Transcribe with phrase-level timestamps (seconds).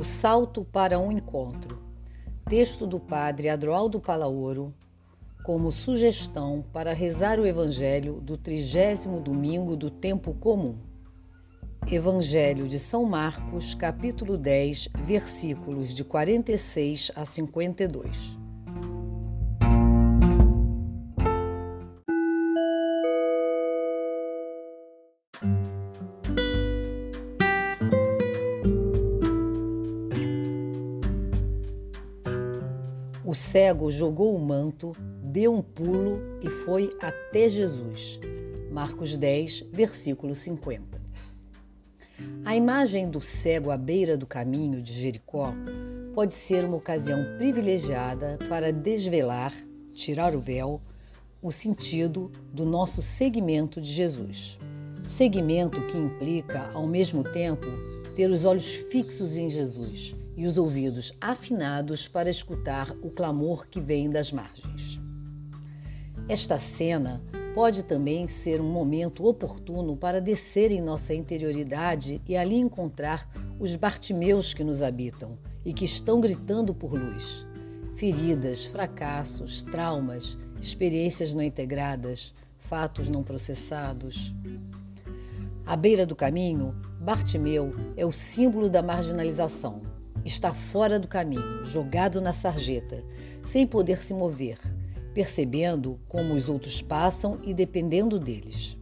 [0.00, 1.78] O salto para um encontro.
[2.46, 4.72] Texto do padre Adroaldo Palaoro,
[5.44, 10.78] como sugestão para rezar o Evangelho do trigésimo domingo do tempo comum.
[11.86, 18.39] Evangelho de São Marcos, capítulo 10, versículos de 46 a 52.
[33.50, 34.92] Cego jogou o manto,
[35.24, 38.20] deu um pulo e foi até Jesus.
[38.70, 41.02] Marcos 10, versículo 50.
[42.44, 45.52] A imagem do cego à beira do caminho de Jericó
[46.14, 49.52] pode ser uma ocasião privilegiada para desvelar,
[49.94, 50.80] tirar o véu,
[51.42, 54.60] o sentido do nosso seguimento de Jesus.
[55.08, 57.66] Seguimento que implica, ao mesmo tempo,
[58.14, 63.78] ter os olhos fixos em Jesus e os ouvidos afinados para escutar o clamor que
[63.78, 64.98] vem das margens.
[66.26, 67.22] Esta cena
[67.54, 73.76] pode também ser um momento oportuno para descer em nossa interioridade e ali encontrar os
[73.76, 77.46] Bartimeus que nos habitam e que estão gritando por luz.
[77.96, 84.34] Feridas, fracassos, traumas, experiências não integradas, fatos não processados.
[85.66, 89.89] À beira do caminho, Bartimeu é o símbolo da marginalização,
[90.24, 93.02] está fora do caminho, jogado na sarjeta,
[93.44, 94.58] sem poder se mover,
[95.14, 98.76] percebendo como os outros passam e dependendo deles.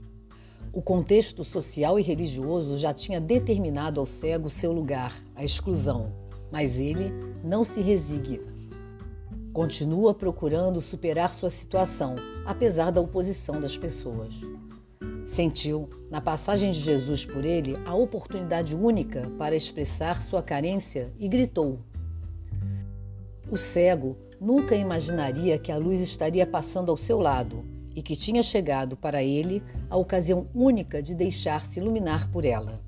[0.73, 6.13] O contexto social e religioso já tinha determinado ao cego seu lugar, a exclusão,
[6.53, 8.47] mas ele não se resigna.
[9.53, 14.35] Continua procurando superar sua situação, apesar da oposição das pessoas.
[15.29, 21.29] Sentiu, na passagem de Jesus por ele, a oportunidade única para expressar sua carência e
[21.29, 21.79] gritou.
[23.51, 27.63] O cego nunca imaginaria que a luz estaria passando ao seu lado
[27.95, 32.81] e que tinha chegado para ele a ocasião única de deixar-se iluminar por ela.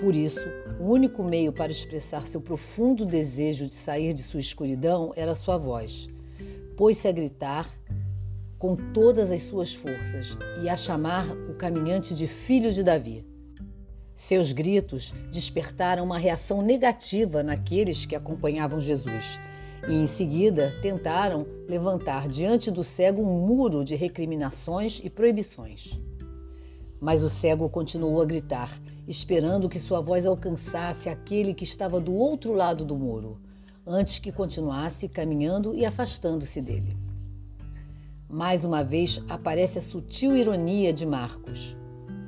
[0.00, 0.48] Por isso,
[0.80, 5.58] o único meio para expressar seu profundo desejo de sair de sua escuridão era sua
[5.58, 6.08] voz.
[6.74, 7.70] Pôs-se a gritar
[8.64, 13.22] com todas as suas forças e a chamar o caminhante de filho de Davi.
[14.16, 19.38] Seus gritos despertaram uma reação negativa naqueles que acompanhavam Jesus
[19.86, 26.00] e, em seguida, tentaram levantar diante do cego um muro de recriminações e proibições.
[26.98, 32.14] Mas o cego continuou a gritar, esperando que sua voz alcançasse aquele que estava do
[32.14, 33.38] outro lado do muro,
[33.86, 37.03] antes que continuasse caminhando e afastando-se dele.
[38.34, 41.76] Mais uma vez aparece a sutil ironia de Marcos.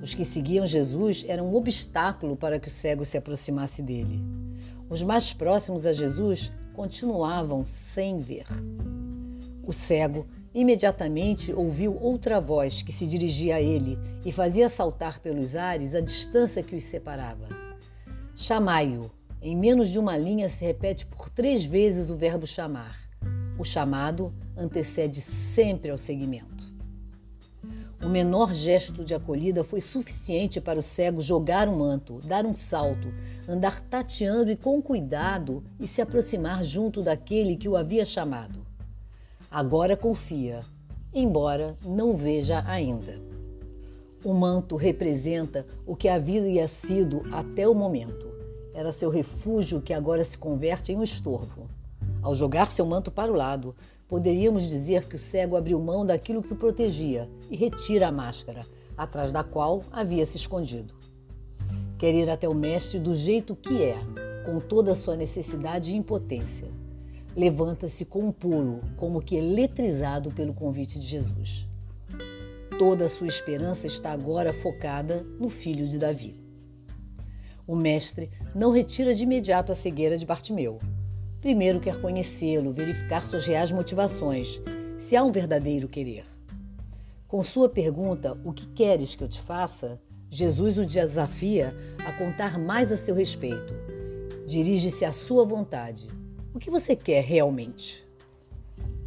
[0.01, 4.23] Os que seguiam Jesus eram um obstáculo para que o cego se aproximasse dele.
[4.89, 8.47] Os mais próximos a Jesus continuavam sem ver.
[9.65, 15.57] O cego imediatamente ouviu outra voz que se dirigia a ele e fazia saltar pelos
[15.57, 17.49] ares a distância que os separava.
[18.37, 19.11] Chamai-o.
[19.43, 23.06] Em menos de uma linha se repete por três vezes o verbo chamar.
[23.59, 26.57] O chamado antecede sempre ao seguimento.
[28.03, 32.55] O menor gesto de acolhida foi suficiente para o cego jogar um manto, dar um
[32.55, 33.13] salto,
[33.49, 38.61] andar tateando e com cuidado e se aproximar junto daquele que o havia chamado.
[39.51, 40.61] Agora confia,
[41.13, 43.19] embora não veja ainda.
[44.23, 48.29] O manto representa o que havia sido até o momento.
[48.75, 51.67] Era seu refúgio que agora se converte em um estorvo.
[52.27, 53.73] Ao jogar seu manto para o lado,
[54.09, 58.67] poderíamos dizer que o cego abriu mão daquilo que o protegia e retira a máscara,
[58.97, 60.93] atrás da qual havia se escondido.
[61.97, 63.97] Quer ir até o Mestre do jeito que é,
[64.45, 66.67] com toda a sua necessidade e impotência.
[67.37, 71.69] Levanta-se com um pulo, como que eletrizado pelo convite de Jesus.
[72.77, 76.35] Toda a sua esperança está agora focada no filho de Davi.
[77.69, 80.81] O Mestre não retira de imediato a cegueira de Bartimeu
[81.47, 84.61] primeiro quer conhecê-lo, verificar suas reais motivações,
[84.99, 86.25] se há um verdadeiro querer.
[87.29, 90.01] Com sua pergunta, o que queres que eu te faça?
[90.29, 91.73] Jesus o desafia
[92.05, 93.73] a contar mais a seu respeito.
[94.45, 96.09] Dirige-se à sua vontade.
[96.53, 98.05] O que você quer realmente?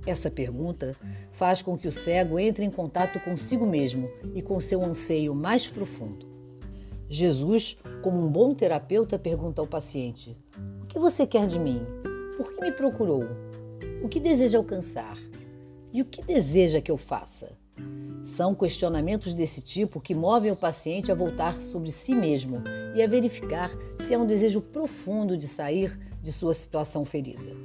[0.08, 0.96] Essa pergunta
[1.34, 5.70] faz com que o cego entre em contato consigo mesmo e com seu anseio mais
[5.70, 6.26] profundo.
[7.10, 10.38] Jesus, como um bom terapeuta, pergunta ao paciente:
[10.82, 11.86] O que você quer de mim?
[12.40, 13.26] Por que me procurou?
[14.02, 15.18] O que deseja alcançar?
[15.92, 17.52] E o que deseja que eu faça?
[18.26, 22.64] São questionamentos desse tipo que movem o paciente a voltar sobre si mesmo
[22.96, 23.70] e a verificar
[24.00, 27.58] se há um desejo profundo de sair de sua situação ferida.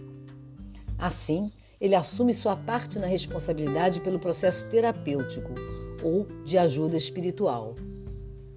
[0.98, 5.54] Assim, ele assume sua parte na responsabilidade pelo processo terapêutico
[6.02, 7.76] ou de ajuda espiritual.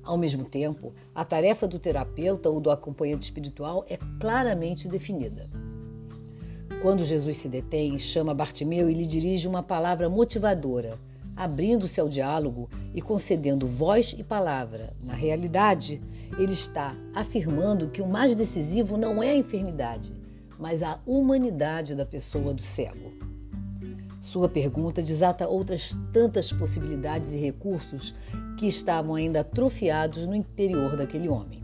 [0.02, 5.48] Ao mesmo tempo, a tarefa do terapeuta ou do acompanhante espiritual é claramente definida.
[6.82, 11.00] Quando Jesus se detém, chama Bartimeu e lhe dirige uma palavra motivadora,
[11.36, 14.94] abrindo-se ao diálogo e concedendo voz e palavra.
[15.04, 16.00] Na realidade,
[16.38, 20.14] ele está afirmando que o mais decisivo não é a enfermidade,
[20.60, 23.12] mas a humanidade da pessoa do cego.
[24.22, 28.14] Sua pergunta desata outras tantas possibilidades e recursos
[28.58, 31.57] que estavam ainda atrofiados no interior daquele homem.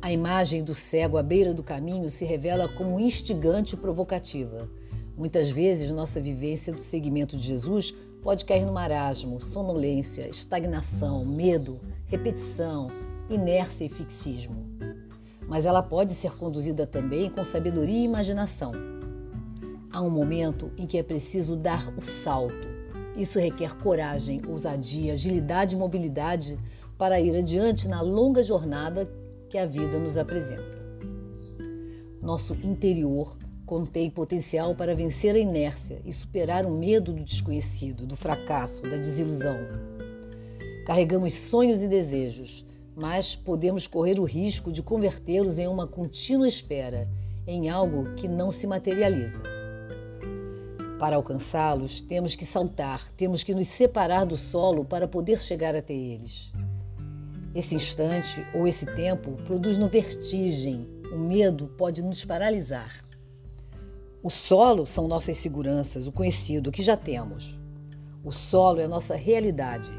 [0.00, 4.70] A imagem do cego à beira do caminho se revela como instigante e provocativa.
[5.16, 7.92] Muitas vezes, nossa vivência do seguimento de Jesus
[8.22, 12.92] pode cair no marasmo, sonolência, estagnação, medo, repetição,
[13.28, 14.64] inércia e fixismo.
[15.48, 18.70] Mas ela pode ser conduzida também com sabedoria e imaginação.
[19.90, 22.68] Há um momento em que é preciso dar o salto.
[23.16, 26.56] Isso requer coragem, ousadia, agilidade e mobilidade
[26.96, 29.10] para ir adiante na longa jornada
[29.48, 30.78] que a vida nos apresenta.
[32.20, 38.16] Nosso interior contém potencial para vencer a inércia e superar o medo do desconhecido, do
[38.16, 39.56] fracasso, da desilusão.
[40.86, 42.64] Carregamos sonhos e desejos,
[42.96, 47.08] mas podemos correr o risco de convertê-los em uma contínua espera,
[47.46, 49.42] em algo que não se materializa.
[50.98, 55.94] Para alcançá-los, temos que saltar, temos que nos separar do solo para poder chegar até
[55.94, 56.50] eles.
[57.54, 60.86] Esse instante ou esse tempo produz-nos vertigem.
[61.12, 63.02] O medo pode nos paralisar.
[64.22, 67.58] O solo são nossas seguranças, o conhecido, o que já temos.
[68.22, 69.92] O solo é nossa realidade.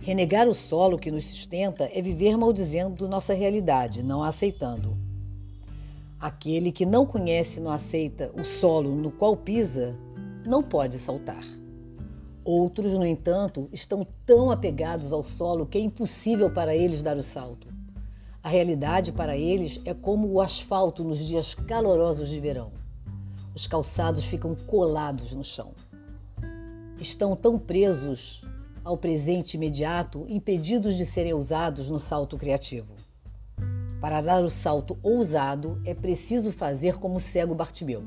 [0.00, 4.98] Renegar o solo que nos sustenta é viver maldizendo nossa realidade, não a aceitando.
[6.18, 9.96] Aquele que não conhece e não aceita o solo no qual pisa,
[10.44, 11.61] não pode saltar.
[12.44, 17.22] Outros, no entanto, estão tão apegados ao solo que é impossível para eles dar o
[17.22, 17.68] salto.
[18.42, 22.72] A realidade para eles é como o asfalto nos dias calorosos de verão.
[23.54, 25.72] Os calçados ficam colados no chão.
[27.00, 28.42] Estão tão presos
[28.84, 32.94] ao presente imediato, impedidos de serem usados no salto criativo.
[34.00, 38.02] Para dar o salto ousado, é preciso fazer como o cego Bartimeu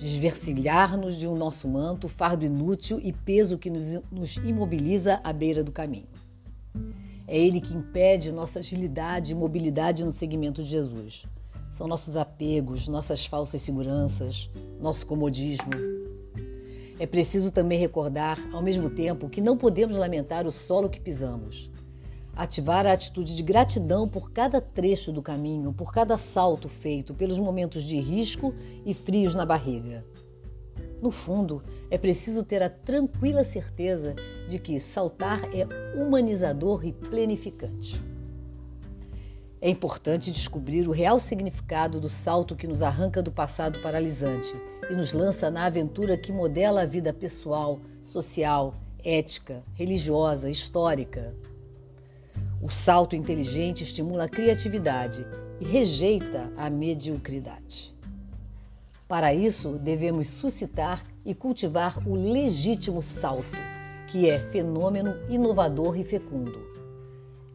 [0.00, 5.62] desversilhar-nos de um nosso manto, fardo inútil e peso que nos, nos imobiliza à beira
[5.62, 6.08] do caminho.
[7.28, 11.26] É ele que impede nossa agilidade e mobilidade no seguimento de Jesus.
[11.70, 14.48] São nossos apegos, nossas falsas seguranças,
[14.80, 15.70] nosso comodismo.
[16.98, 21.70] É preciso também recordar, ao mesmo tempo, que não podemos lamentar o solo que pisamos.
[22.34, 27.38] Ativar a atitude de gratidão por cada trecho do caminho, por cada salto feito, pelos
[27.38, 28.54] momentos de risco
[28.84, 30.04] e frios na barriga.
[31.02, 34.14] No fundo, é preciso ter a tranquila certeza
[34.48, 35.66] de que saltar é
[35.96, 38.02] humanizador e plenificante.
[39.62, 44.54] É importante descobrir o real significado do salto que nos arranca do passado paralisante
[44.90, 48.74] e nos lança na aventura que modela a vida pessoal, social,
[49.04, 51.34] ética, religiosa, histórica,
[52.62, 55.26] o salto inteligente estimula a criatividade
[55.58, 57.94] e rejeita a mediocridade.
[59.08, 63.58] Para isso, devemos suscitar e cultivar o legítimo salto,
[64.06, 66.70] que é fenômeno inovador e fecundo.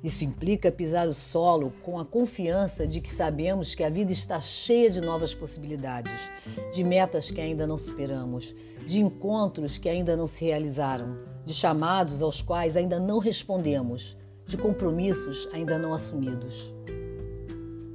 [0.03, 4.39] Isso implica pisar o solo com a confiança de que sabemos que a vida está
[4.39, 6.29] cheia de novas possibilidades,
[6.73, 8.53] de metas que ainda não superamos,
[8.85, 14.57] de encontros que ainda não se realizaram, de chamados aos quais ainda não respondemos de
[14.57, 16.71] compromissos ainda não assumidos.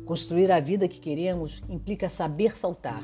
[0.04, 3.02] Construir a vida que queremos implica saber saltar,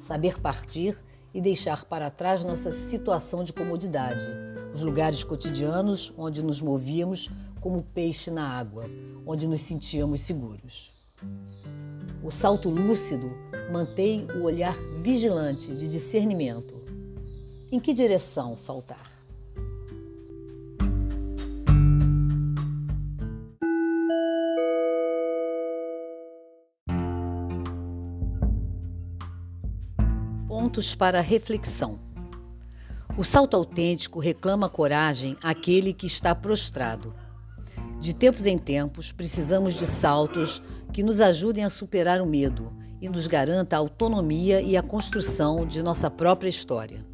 [0.00, 0.96] saber partir
[1.32, 4.24] e deixar para trás nossa situação de comodidade,
[4.74, 8.84] os lugares cotidianos onde nos movíamos como peixe na água,
[9.26, 10.92] onde nos sentíamos seguros.
[12.22, 13.32] O salto lúcido
[13.72, 16.74] mantém o olhar vigilante de discernimento.
[17.72, 19.13] Em que direção saltar?
[30.74, 32.00] Pontos para reflexão.
[33.16, 37.14] O salto autêntico reclama coragem àquele que está prostrado.
[38.00, 40.60] De tempos em tempos, precisamos de saltos
[40.92, 45.64] que nos ajudem a superar o medo e nos garanta a autonomia e a construção
[45.64, 47.06] de nossa própria história.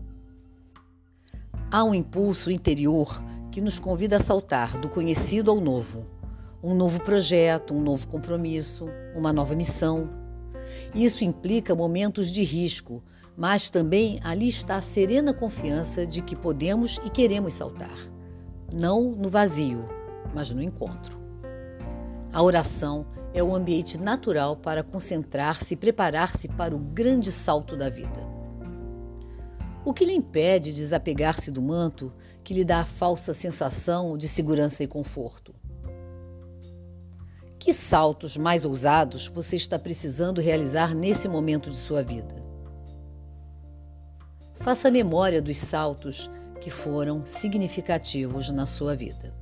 [1.71, 6.07] Há um impulso interior que nos convida a saltar do conhecido ao novo.
[6.62, 10.09] Um novo projeto, um novo compromisso, uma nova missão.
[10.95, 13.02] Isso implica momentos de risco,
[13.40, 17.97] mas também ali está a serena confiança de que podemos e queremos saltar.
[18.70, 19.88] Não no vazio,
[20.35, 21.18] mas no encontro.
[22.30, 27.88] A oração é o ambiente natural para concentrar-se e preparar-se para o grande salto da
[27.88, 28.28] vida.
[29.87, 32.12] O que lhe impede de desapegar-se do manto
[32.44, 35.54] que lhe dá a falsa sensação de segurança e conforto?
[37.59, 42.39] Que saltos mais ousados você está precisando realizar nesse momento de sua vida?
[44.62, 49.39] Faça memória dos saltos que foram significativos na sua vida.